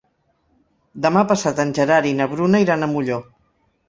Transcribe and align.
Demà 1.05 1.21
passat 1.31 1.61
en 1.63 1.73
Gerard 1.79 2.09
i 2.13 2.13
na 2.21 2.27
Bruna 2.31 2.63
iran 2.65 2.87
a 2.87 2.91
Molló. 2.95 3.21